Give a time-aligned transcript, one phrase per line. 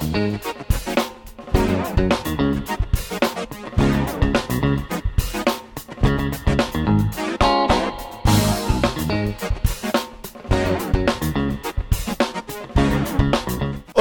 [0.00, 0.77] Thank you.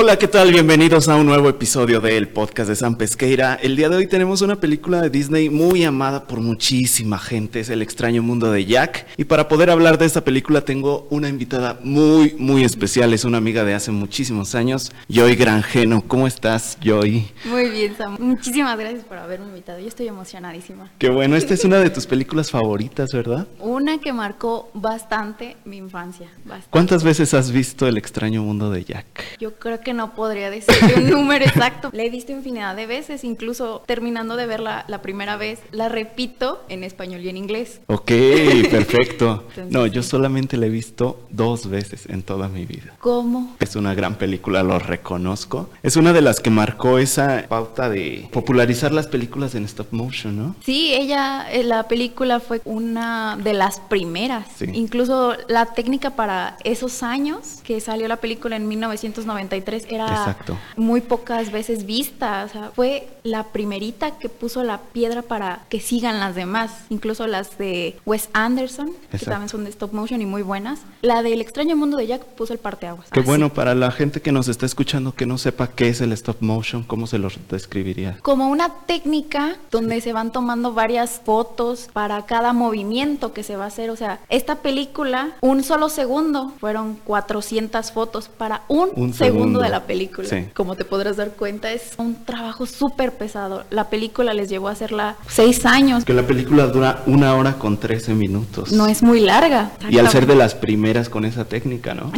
[0.08, 0.53] Hola, ¿qué tal?
[0.53, 3.56] Bienvenidos a un nuevo episodio del podcast de San Pesqueira.
[3.56, 7.69] El día de hoy tenemos una película de Disney muy amada por muchísima gente, es
[7.69, 9.06] El extraño mundo de Jack.
[9.17, 13.39] Y para poder hablar de esta película tengo una invitada muy, muy especial, es una
[13.39, 16.02] amiga de hace muchísimos años, Joy Granjeno.
[16.08, 17.30] ¿Cómo estás, Joy?
[17.44, 18.16] Muy bien, Sam.
[18.17, 20.89] Muchísimas gracias por haberme invitado, yo estoy emocionadísima.
[20.99, 23.45] Qué bueno, esta es una de tus películas favoritas, ¿verdad?
[23.59, 26.30] Una que marcó bastante mi infancia.
[26.45, 26.69] Bastante.
[26.69, 29.38] ¿Cuántas veces has visto El extraño mundo de Jack?
[29.38, 31.89] Yo creo que que no podría decir un número exacto.
[31.91, 36.63] La he visto infinidad de veces, incluso terminando de verla la primera vez, la repito
[36.69, 37.81] en español y en inglés.
[37.88, 38.07] Ok,
[38.71, 39.43] perfecto.
[39.49, 42.93] Entonces, no, yo solamente la he visto dos veces en toda mi vida.
[42.99, 43.55] ¿Cómo?
[43.59, 45.69] Es una gran película, lo reconozco.
[45.83, 50.38] Es una de las que marcó esa pauta de popularizar las películas en stop motion,
[50.38, 50.55] ¿no?
[50.63, 54.45] Sí, ella, eh, la película fue una de las primeras.
[54.57, 54.67] Sí.
[54.73, 60.57] Incluso la técnica para esos años que salió la película en 1993 era Exacto.
[60.75, 62.43] muy pocas veces vista.
[62.45, 66.71] O sea, fue la primerita que puso la piedra para que sigan las demás.
[66.89, 69.31] Incluso las de Wes Anderson, que Exacto.
[69.31, 70.79] también son de stop motion y muy buenas.
[71.02, 73.07] La del extraño mundo de Jack puso el parteaguas.
[73.11, 73.27] Qué Así.
[73.27, 76.38] bueno, para la gente que nos está escuchando que no sepa qué es el stop
[76.41, 78.17] motion, ¿cómo se lo describiría?
[78.22, 83.66] Como una técnica donde se van tomando varias fotos para cada movimiento que se va
[83.66, 83.89] a hacer.
[83.89, 89.59] O sea, esta película, un solo segundo, fueron 400 fotos para un, Un segundo, segundo.
[89.61, 90.28] de la película.
[90.28, 90.45] Sí.
[90.53, 93.66] Como te podrás dar cuenta, es un trabajo súper pesado.
[93.70, 96.06] La película les llevó a hacerla seis años.
[96.06, 98.72] Que la película dura una hora con 13 minutos.
[98.72, 99.72] No es muy larga.
[99.89, 102.11] Y al ser de las primeras con esa técnica, ¿no?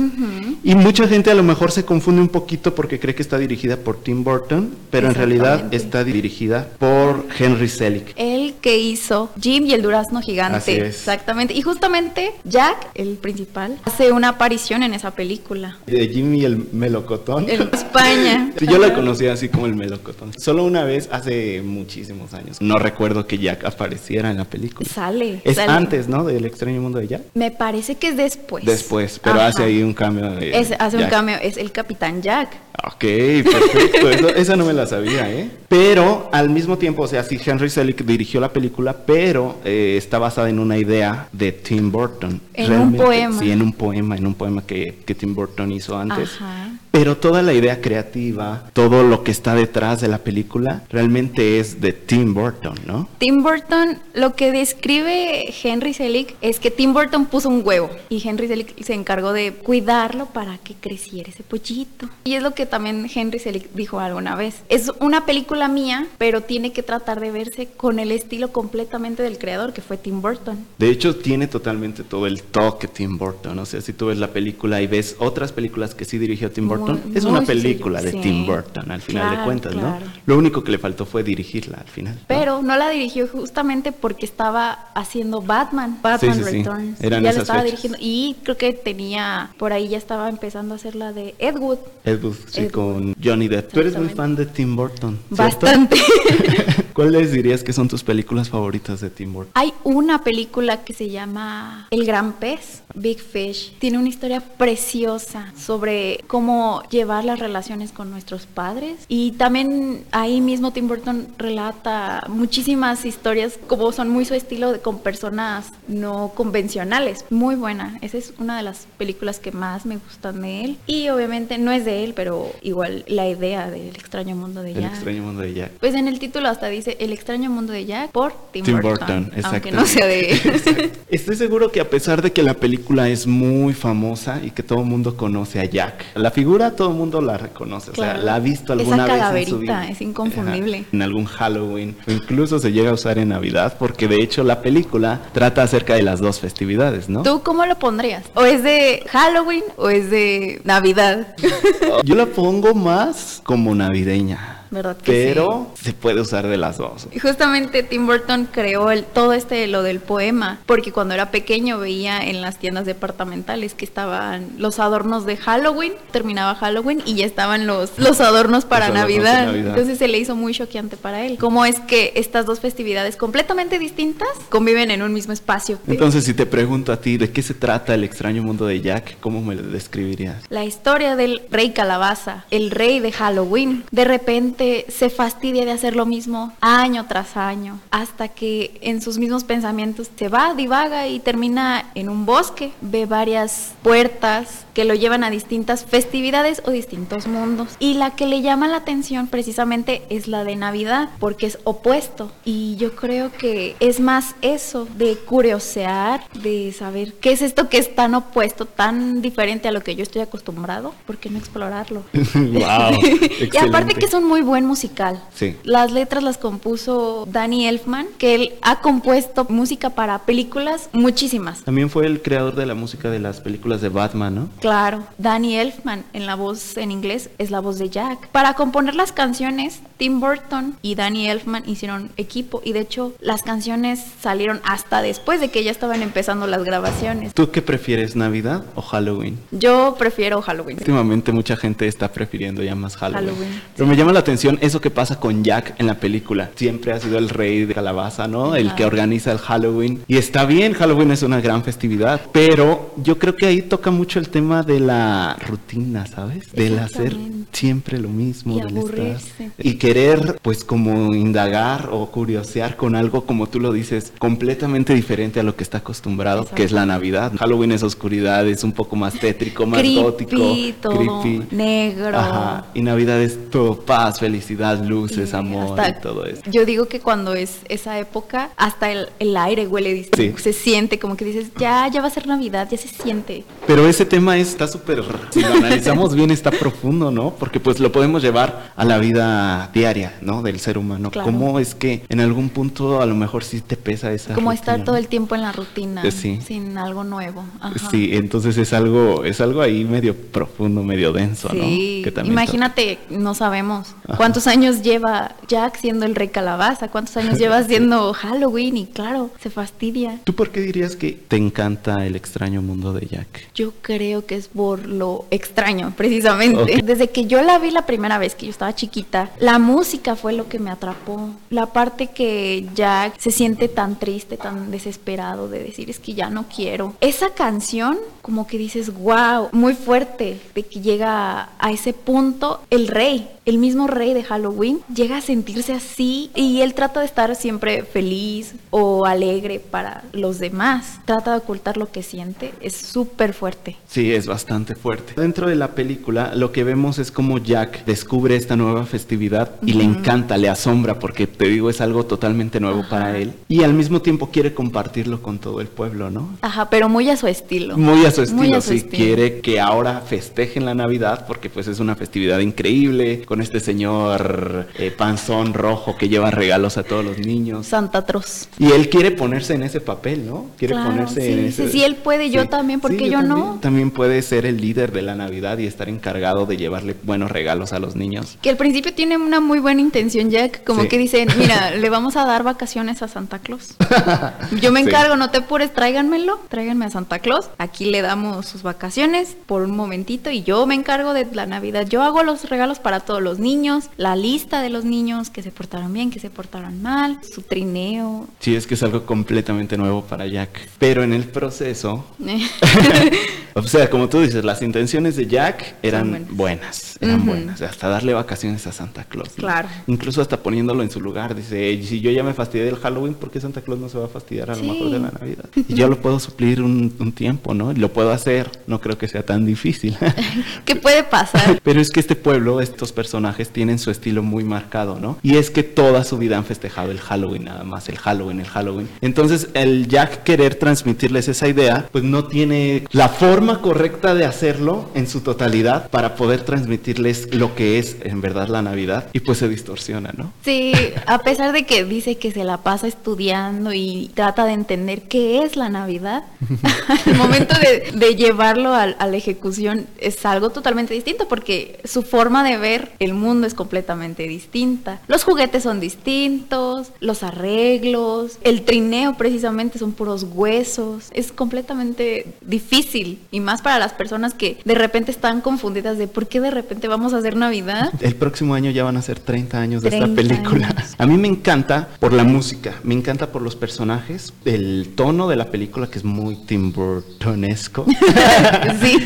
[0.63, 3.77] Y mucha gente a lo mejor se confunde un poquito porque cree que está dirigida
[3.77, 8.13] por Tim Burton, pero en realidad está dirigida por Henry Selick.
[8.15, 10.57] El que hizo Jim y el durazno gigante.
[10.57, 10.87] Así es.
[10.87, 11.53] Exactamente.
[11.53, 15.77] Y justamente Jack, el principal, hace una aparición en esa película.
[15.85, 17.48] De Jimmy el melocotón.
[17.49, 18.51] En España.
[18.57, 20.31] Sí, yo la conocía así como el melocotón.
[20.37, 22.61] Solo una vez hace muchísimos años.
[22.61, 24.87] No recuerdo que Jack apareciera en la película.
[24.89, 25.41] Sale.
[25.43, 25.71] Es sale.
[25.71, 26.23] antes, ¿no?
[26.23, 27.21] Del extraño mundo de Jack.
[27.33, 28.65] Me parece que es después.
[28.65, 29.47] Después, pero Ajá.
[29.47, 30.57] hace ahí un cambio de.
[30.57, 32.55] Es- hace un cambio, es el Capitán Jack.
[32.85, 32.99] Ok,
[33.43, 34.09] perfecto.
[34.09, 35.49] Eso- esa no me la sabía, ¿eh?
[35.67, 40.17] Pero al mismo tiempo, o sea, sí, Henry Selick dirigió la película, pero eh, está
[40.19, 42.39] basada en una idea de Tim Burton.
[42.53, 43.39] En un poema.
[43.39, 46.29] Sí, en un poema, en un poema que, que Tim Burton hizo antes.
[46.37, 46.68] Ajá.
[46.91, 51.79] Pero toda la idea creativa, todo lo que está detrás de la película, realmente es
[51.81, 53.07] de Tim Burton, ¿no?
[53.19, 58.27] Tim Burton, lo que describe Henry Selick es que Tim Burton puso un huevo y
[58.27, 62.09] Henry Selick se encargó de cuidarlo para que creciera ese pollito.
[62.23, 64.63] Y es lo que también Henry Selick dijo alguna vez.
[64.69, 69.37] Es una película mía, pero tiene que tratar de verse con el estilo completamente del
[69.37, 70.65] creador, que fue Tim Burton.
[70.79, 73.59] De hecho, tiene totalmente todo el toque Tim Burton.
[73.59, 76.65] O sea, si tú ves la película y ves otras películas que sí dirigió Tim
[76.65, 78.19] Muy- Burton, es muy una película de sí.
[78.21, 80.05] Tim Burton al final de cuentas, claro.
[80.05, 80.11] ¿no?
[80.25, 82.15] Lo único que le faltó fue dirigirla al final.
[82.15, 82.21] ¿no?
[82.27, 86.49] Pero no la dirigió justamente porque estaba haciendo Batman, Batman Sí, sí.
[86.57, 87.01] Returns.
[87.01, 87.71] Eran ya la esas estaba fechas.
[87.81, 91.57] dirigiendo y creo que tenía por ahí ya estaba empezando a hacer la de Ed
[91.57, 91.79] Wood.
[92.05, 93.71] Ed Wood, sí, Ed con Johnny Depp.
[93.71, 95.17] Tú eres muy fan de Tim Burton.
[95.27, 95.43] ¿cierto?
[95.65, 95.97] Bastante.
[96.93, 99.51] ¿Cuáles dirías que son tus películas favoritas de Tim Burton?
[99.55, 103.73] Hay una película que se llama El Gran Pez, Big Fish.
[103.79, 108.95] Tiene una historia preciosa sobre cómo llevar las relaciones con nuestros padres.
[109.07, 114.79] Y también ahí mismo Tim Burton relata muchísimas historias, como son muy su estilo, de-
[114.79, 117.25] con personas no convencionales.
[117.29, 117.97] Muy buena.
[118.01, 120.77] Esa es una de las películas que más me gustan de él.
[120.87, 124.81] Y obviamente no es de él, pero igual la idea del extraño mundo de El
[124.81, 124.93] Jack.
[124.93, 125.71] extraño mundo de Jack.
[125.79, 129.25] Pues en el título hasta dice El extraño mundo de Jack por Tim, Tim Burton.
[129.29, 130.91] Burton, aunque no sea de él.
[131.09, 134.79] Estoy seguro que a pesar de que la película es muy famosa y que todo
[134.79, 138.35] el mundo conoce a Jack, la figura todo el mundo la reconoce, o sea, la
[138.35, 139.89] ha visto Esa alguna vez en su vida.
[139.89, 140.85] es inconfundible.
[140.91, 144.61] En algún Halloween, o incluso se llega a usar en Navidad, porque de hecho la
[144.61, 147.23] película trata acerca de las dos festividades, ¿no?
[147.23, 148.25] ¿Tú cómo lo pondrías?
[148.35, 151.35] ¿O es de Halloween o es de Navidad?
[152.03, 154.58] Yo la pongo más como navideña.
[154.71, 157.07] ¿Verdad que Pero se puede usar de las dos.
[157.11, 161.79] Y justamente Tim Burton creó el, todo este lo del poema, porque cuando era pequeño
[161.79, 167.25] veía en las tiendas departamentales que estaban los adornos de Halloween, terminaba Halloween y ya
[167.25, 169.45] estaban los, los adornos para Los adornos de Navidad.
[169.47, 169.69] Navidad.
[169.69, 171.37] Entonces se le hizo muy choqueante para él.
[171.39, 175.79] ¿Cómo es que estas dos festividades completamente distintas conviven en un mismo espacio?
[175.87, 179.17] Entonces, si te pregunto a ti, ¿de qué se trata el extraño mundo de Jack?
[179.19, 180.43] ¿Cómo me lo describirías?
[180.49, 185.95] La historia del rey calabaza, el rey de Halloween, de repente se fastidia de hacer
[185.95, 191.19] lo mismo año tras año, hasta que en sus mismos pensamientos se va, divaga y
[191.19, 197.27] termina en un bosque, ve varias puertas que lo llevan a distintas festividades o distintos
[197.27, 197.67] mundos.
[197.79, 202.31] Y la que le llama la atención precisamente es la de Navidad, porque es opuesto.
[202.45, 207.77] Y yo creo que es más eso, de curiosear, de saber qué es esto que
[207.77, 212.03] es tan opuesto, tan diferente a lo que yo estoy acostumbrado, ¿por qué no explorarlo?
[212.13, 212.97] wow,
[213.51, 215.21] y aparte que es un muy buen musical.
[215.35, 215.57] Sí.
[215.65, 221.63] Las letras las compuso Danny Elfman, que él ha compuesto música para películas muchísimas.
[221.63, 224.49] También fue el creador de la música de las películas de Batman, ¿no?
[224.61, 224.68] Claro,
[225.17, 228.27] Danny Elfman en la voz en inglés es la voz de Jack.
[228.27, 233.43] Para componer las canciones, Tim Burton y Danny Elfman hicieron equipo y de hecho las
[233.43, 237.33] canciones salieron hasta después de que ya estaban empezando las grabaciones.
[237.33, 239.37] ¿Tú qué prefieres, Navidad o Halloween?
[239.51, 240.77] Yo prefiero Halloween.
[240.77, 243.27] Últimamente mucha gente está prefiriendo ya más Halloween.
[243.27, 246.49] Halloween, Pero me llama la atención eso que pasa con Jack en la película.
[246.55, 248.55] Siempre ha sido el rey de calabaza, ¿no?
[248.55, 250.01] El que organiza el Halloween.
[250.07, 252.21] Y está bien, Halloween es una gran festividad.
[252.31, 256.53] Pero yo creo que ahí toca mucho el tema de la rutina, ¿sabes?
[256.53, 257.17] Del hacer
[257.51, 258.57] siempre lo mismo.
[258.57, 259.51] Y del estar-.
[259.57, 265.39] Y querer, pues, como indagar o curiosear con algo, como tú lo dices, completamente diferente
[265.39, 267.31] a lo que está acostumbrado, que es la Navidad.
[267.39, 270.37] Halloween es oscuridad, es un poco más tétrico, más Creepy, gótico,
[270.79, 271.55] todo creepy.
[271.55, 272.15] negro.
[272.15, 272.65] Ajá.
[272.75, 276.43] Y Navidad es todo paz, felicidad, luces, Y amor hasta- y todo eso.
[276.51, 280.07] Yo digo que cuando es esa época, hasta el, el aire huele.
[280.15, 280.35] Sí.
[280.37, 283.43] Se siente como que dices, ya, ya va a ser Navidad, ya se siente.
[283.65, 287.31] Pero ese tema está súper, si lo analizamos bien, está profundo, ¿no?
[287.31, 290.41] Porque pues lo podemos llevar a la vida diaria, ¿no?
[290.41, 291.11] Del ser humano.
[291.11, 291.25] Claro.
[291.25, 294.59] ¿Cómo es que en algún punto a lo mejor sí te pesa esa Como rutina,
[294.73, 294.99] estar todo ¿no?
[294.99, 296.39] el tiempo en la rutina, Eh, sí.
[296.45, 297.43] sin algo nuevo.
[297.59, 297.89] Ajá.
[297.91, 302.11] Sí, entonces es algo, es algo ahí medio profundo, medio denso, Sí, ¿no?
[302.13, 304.17] Que imagínate, no sabemos Ajá.
[304.17, 309.29] cuántos años lleva Jack siendo el rey calabaza, cuántos años lleva haciendo Halloween y claro,
[309.41, 310.19] se fastidia.
[310.23, 313.27] ¿Tú por qué dirías que te encanta el extraño mundo de Jack?
[313.55, 316.81] Yo creo que es por lo extraño, precisamente.
[316.83, 320.33] Desde que yo la vi la primera vez, que yo estaba chiquita, la música fue
[320.33, 321.29] lo que me atrapó.
[321.49, 326.29] La parte que Jack se siente tan triste, tan desesperado de decir es que ya
[326.29, 326.95] no quiero.
[327.01, 332.87] Esa canción, como que dices, wow, muy fuerte, de que llega a ese punto el
[332.87, 333.29] rey.
[333.45, 337.83] El mismo rey de Halloween llega a sentirse así y él trata de estar siempre
[337.83, 340.99] feliz o alegre para los demás.
[341.05, 342.53] Trata de ocultar lo que siente.
[342.61, 343.75] Es súper fuerte.
[343.87, 345.19] Sí, es bastante fuerte.
[345.19, 349.73] Dentro de la película lo que vemos es como Jack descubre esta nueva festividad y
[349.73, 352.89] le encanta, le asombra porque te digo es algo totalmente nuevo Ajá.
[352.89, 356.37] para él y al mismo tiempo quiere compartirlo con todo el pueblo, ¿no?
[356.41, 357.77] Ajá, pero muy a su estilo.
[357.77, 358.95] Muy a su estilo, Muy a su sí, estilo.
[358.97, 364.67] quiere que ahora festejen la Navidad porque pues es una festividad increíble con este señor
[364.77, 367.67] eh, panzón rojo que lleva regalos a todos los niños.
[367.67, 368.47] Santa Troz.
[368.59, 370.47] Y él quiere ponerse en ese papel, ¿no?
[370.57, 371.71] Quiere Claro, ponerse sí, en sí, ese.
[371.71, 373.57] sí, él puede, yo también, ¿por qué yo no?
[373.61, 377.73] También puede ser el líder de la Navidad y estar encargado de llevarle buenos regalos
[377.73, 378.37] a los niños.
[378.41, 380.63] Que al principio tiene una muy buena intención, Jack.
[380.63, 380.87] Como Sí.
[380.89, 383.75] que dicen, mira, le vamos a dar vacaciones a Santa Claus.
[384.61, 384.87] Yo me Sí.
[384.89, 386.39] encargo, no te apures, tráiganmelo.
[386.49, 387.49] Tráiganme a Santa Claus.
[387.57, 391.87] Aquí le damos sus vacaciones por un momentito y yo me encargo de la Navidad.
[391.89, 395.51] Yo hago los regalos para todos los niños, la lista de los niños que se
[395.51, 398.27] portaron bien, que se portaron mal, su trineo.
[398.39, 400.69] Sí, es que es algo completamente nuevo para Jack.
[400.77, 402.05] Pero en el proceso,
[403.53, 406.29] o sea, como tú dices, las intenciones de Jack eran buenas.
[406.35, 406.97] buenas.
[407.01, 407.29] eran Ujú.
[407.29, 407.61] buenas.
[407.61, 409.29] Hasta darle vacaciones a Santa Claus.
[409.37, 409.43] ¿no?
[409.43, 409.67] Claro.
[409.87, 411.33] Incluso hasta poniéndolo en su lugar.
[411.35, 413.97] Dice, "Ey, si yo ya me fastidié del Halloween, ¿por qué Santa Claus no se
[413.97, 414.69] va a fastidiar a lo Sí.
[414.69, 415.45] mejor de la Navidad?
[415.67, 417.71] Y yo lo puedo suplir un, un tiempo, ¿no?
[417.73, 418.49] Lo puedo hacer.
[418.67, 419.95] No creo que sea tan difícil.
[420.65, 421.59] ¿Qué puede pasar?
[421.63, 425.17] Pero es que este pueblo, estos personajes tienen su estilo muy marcado, ¿no?
[425.23, 428.47] Y es que toda su vida han festejado el Halloween nada más, el Halloween, el
[428.47, 428.89] Halloween.
[429.01, 434.89] Entonces el Jack querer transmitirles esa idea, pues no tiene la forma correcta de hacerlo
[434.93, 439.07] en su totalidad para poder transmitirles lo que es en verdad la Navidad.
[439.13, 440.31] Y pues se distorsiona, ¿no?
[440.43, 440.73] Sí,
[441.05, 445.43] a pesar de que dice que se la pasa estudiando y trata de entender qué
[445.43, 446.23] es la Navidad,
[447.05, 452.43] al momento de, llevarlo a, a, la ejecución es algo totalmente distinto porque su forma
[452.43, 454.99] de ver el mundo es completamente distinta.
[455.07, 463.19] Los juguetes son distintos, los arreglos, el trineo precisamente son puros huesos, es completamente difícil
[463.31, 466.87] y más para las personas que de repente están confundidas de por qué de repente
[466.87, 467.91] vamos a hacer Navidad.
[468.01, 470.75] El próximo año ya van a ser 30 años de esta película.
[470.97, 475.35] A mí me encanta por la música, me encanta por los personajes, el tono de
[475.35, 477.85] la película que es muy Tim Burtonesco.
[478.81, 478.97] sí.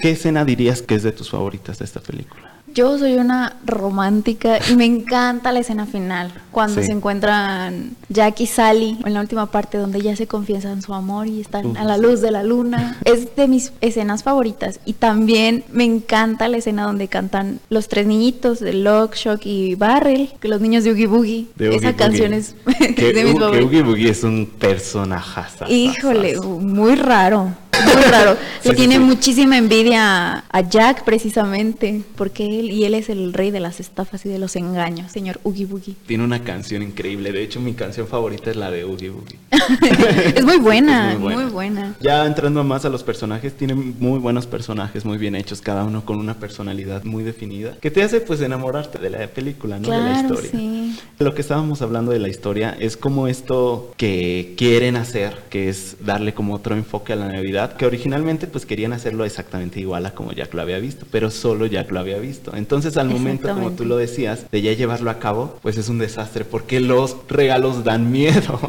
[0.00, 2.57] ¿Qué escena dirías que es de tus favoritas de esta película?
[2.78, 8.46] Yo soy una romántica y me encanta la escena final, cuando se encuentran Jack y
[8.46, 11.98] Sally en la última parte donde ya se confiesan su amor y están a la
[11.98, 12.96] luz de la luna.
[13.04, 18.06] Es de mis escenas favoritas y también me encanta la escena donde cantan los tres
[18.06, 21.48] niñitos de Lock, Shock y Barrel, que los niños de Oogie Boogie.
[21.58, 23.64] Esa canción es de mis favoritas.
[23.64, 25.42] Oogie Boogie es un personaje.
[25.68, 27.56] Híjole, muy raro
[27.94, 28.36] muy raro.
[28.64, 33.60] Le tiene muchísima envidia a Jack precisamente, porque él y él es el rey de
[33.60, 35.94] las estafas y de los engaños, señor Oogie Boogie.
[36.06, 39.38] Tiene una canción increíble, de hecho mi canción favorita es la de Oogie Boogie.
[40.34, 45.04] es, muy buena, muy buena, Ya entrando más a los personajes, tiene muy buenos personajes,
[45.04, 48.98] muy bien hechos, cada uno con una personalidad muy definida, que te hace pues enamorarte
[48.98, 49.90] de la película, ¿no?
[49.90, 50.50] de la historia.
[50.50, 50.98] Sí.
[51.18, 55.96] Lo que estábamos hablando de la historia es como esto que quieren hacer, que es
[56.00, 60.12] darle como otro enfoque a la Navidad que originalmente pues querían hacerlo exactamente igual a
[60.12, 62.54] como Jack lo había visto, pero solo Jack lo había visto.
[62.54, 65.98] Entonces al momento, como tú lo decías, de ya llevarlo a cabo, pues es un
[65.98, 68.60] desastre porque los regalos dan miedo.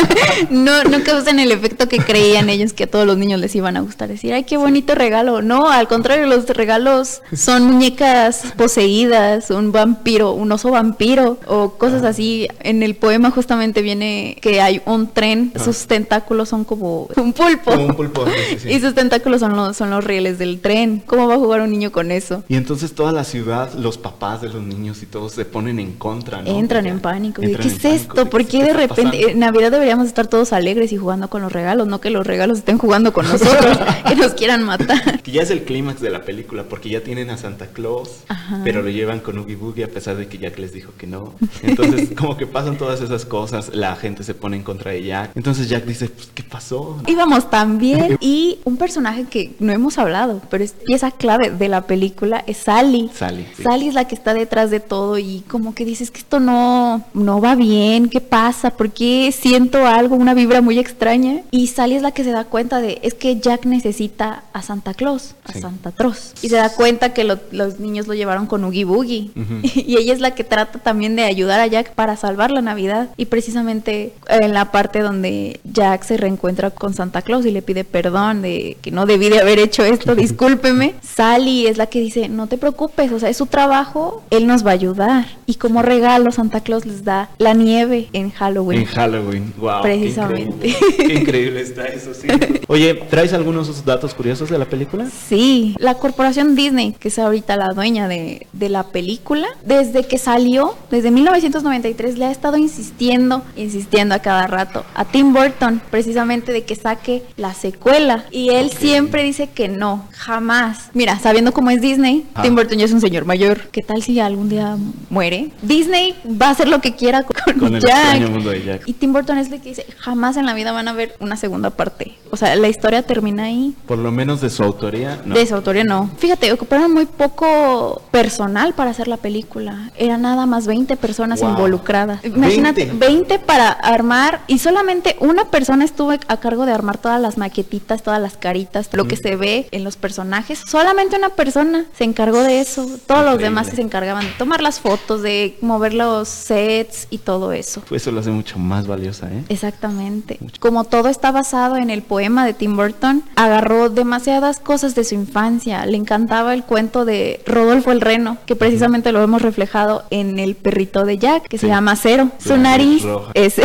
[0.50, 3.76] no, no causan el efecto que creían ellos que a todos los niños les iban
[3.76, 4.08] a gustar.
[4.08, 5.42] Decir, ay, qué bonito regalo.
[5.42, 12.02] No, al contrario, los regalos son muñecas poseídas, un vampiro, un oso vampiro o cosas
[12.02, 12.48] así.
[12.60, 17.72] En el poema justamente viene que hay un tren, sus tentáculos son como un pulpo.
[17.72, 18.24] Como un pulpo.
[18.68, 21.02] Y sus tentáculos son los, son los rieles del tren.
[21.06, 22.44] ¿Cómo va a jugar un niño con eso?
[22.48, 25.92] Y entonces toda la ciudad, los papás de los niños y todos se ponen en
[25.92, 26.58] contra, ¿no?
[26.58, 27.42] Entran en pánico.
[27.42, 28.28] ¿Qué es esto?
[28.28, 31.86] ¿Por qué, de repente en Navidad deberíamos estar todos alegres y jugando con los regalos,
[31.86, 35.22] no que los regalos estén jugando con nosotros, que nos quieran matar?
[35.22, 38.24] Que ya es el clímax de la película, porque ya tienen a Santa Claus,
[38.64, 41.34] pero lo llevan con Oogie Boogie a pesar de que Jack les dijo que no.
[41.62, 45.32] Entonces, como que pasan todas esas cosas, la gente se pone en contra de Jack.
[45.34, 47.02] Entonces Jack dice, pues, ¿qué pasó?
[47.06, 51.68] Íbamos tan bien y un personaje que no hemos hablado, pero es pieza clave de
[51.68, 53.10] la película, es Sally.
[53.14, 53.46] Sally.
[53.62, 57.04] Sally es la que está detrás de todo y como que dices que esto no,
[57.14, 58.70] no va bien, ¿qué pasa?
[58.70, 61.42] ¿Por qué siento algo, una vibra muy extraña?
[61.50, 64.94] Y Sally es la que se da cuenta de, es que Jack necesita a Santa
[64.94, 66.34] Claus, a Santa Troz.
[66.42, 69.30] Y se da cuenta que los niños lo llevaron con Oogie Boogie.
[69.62, 73.10] y ella es la que trata también de ayudar a Jack para salvar la Navidad.
[73.16, 77.84] Y precisamente en la parte donde Jack se reencuentra con Santa Claus y le pide
[77.84, 80.94] perdón de que no debí de haber hecho esto, discúlpeme.
[81.02, 84.64] Sally es la que dice, no te preocupes, o sea, es su trabajo, él nos
[84.64, 85.26] va a ayudar.
[85.44, 88.80] Y como regalo, Santa Claus les da la nieve en Halloween.
[88.80, 89.82] En Halloween, wow.
[89.82, 90.74] Precisamente.
[90.96, 92.26] Qué increíble, está eso, sí.
[92.68, 95.08] Oye, ¿traes algunos datos curiosos de la película?
[95.28, 100.16] Sí, la corporación Disney, que es ahorita la dueña de, de la película, desde que
[100.16, 106.52] salió, desde 1993, le ha estado insistiendo, insistiendo a cada rato a Tim Burton, precisamente
[106.52, 110.90] de que saque la secuela y él siempre dice que no, jamás.
[110.94, 112.42] Mira, sabiendo cómo es Disney, ah.
[112.42, 113.68] Tim Burton ya es un señor mayor.
[113.72, 114.76] ¿Qué tal si algún día
[115.10, 115.50] muere?
[115.62, 118.82] Disney va a hacer lo que quiera con, Jack.
[118.86, 121.36] Y Tim Burton es el que dice, jamás en la vida van a ver una
[121.36, 122.16] segunda parte.
[122.30, 123.74] O sea, la historia termina ahí.
[123.86, 125.34] Por lo menos de su autoría, no.
[125.34, 126.10] De su autoría, no.
[126.18, 129.90] Fíjate, ocuparon muy poco personal para hacer la película.
[129.96, 132.24] Eran nada más 20 personas involucradas.
[132.24, 137.38] Imagínate, 20 para armar y solamente una persona estuvo a cargo de armar todas las
[137.38, 140.60] maquetitas, todas las caritas, lo que se ve en los personajes.
[140.66, 142.88] Solamente una persona se encargó de eso.
[143.06, 147.52] Todos los demás se encargaban de tomar las fotos, de mover los sets y todo
[147.52, 147.82] eso.
[147.88, 149.44] Pues eso lo hace mucho más valiosa, ¿eh?
[149.48, 150.38] Exactamente.
[150.60, 155.14] Como todo está basado en el poema de Tim Burton, agarró demasiadas cosas de su
[155.14, 155.84] infancia.
[155.86, 160.54] Le encantaba el cuento de Rodolfo el Reno, que precisamente lo hemos reflejado en el
[160.54, 162.30] perrito de Jack, que se llama Cero.
[162.38, 163.56] Su nariz es,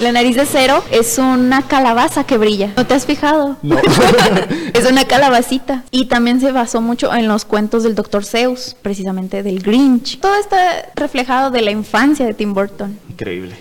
[0.00, 2.72] la nariz de Cero es una calabaza que brilla.
[2.76, 3.53] ¿No te has fijado?
[4.74, 5.84] Es una calabacita.
[5.90, 8.24] Y también se basó mucho en los cuentos del Dr.
[8.24, 10.20] Seuss, precisamente del Grinch.
[10.20, 10.58] Todo está
[10.94, 12.98] reflejado de la infancia de Tim Burton.
[13.14, 13.54] Increíble.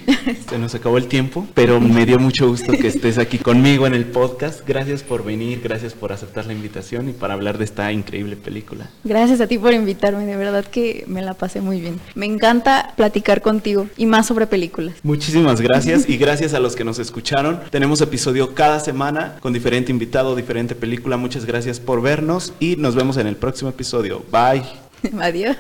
[0.50, 3.94] Se nos acabó el tiempo, pero me dio mucho gusto que estés aquí conmigo en
[3.94, 4.68] el podcast.
[4.68, 8.90] Gracias por venir, gracias por aceptar la invitación y para hablar de esta increíble película.
[9.04, 12.00] Gracias a ti por invitarme, de verdad que me la pasé muy bien.
[12.16, 14.96] Me encanta platicar contigo y más sobre películas.
[15.04, 17.60] Muchísimas gracias y gracias a los que nos escucharon.
[17.70, 21.16] Tenemos episodio cada semana con diferente invitado, diferente película.
[21.16, 24.24] Muchas gracias por vernos y nos vemos en el próximo episodio.
[24.32, 24.64] Bye.
[25.22, 25.58] Adiós.